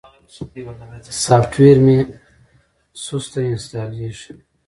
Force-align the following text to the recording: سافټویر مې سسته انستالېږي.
سافټویر 1.23 1.77
مې 1.85 1.97
سسته 3.05 3.39
انستالېږي. 3.51 4.31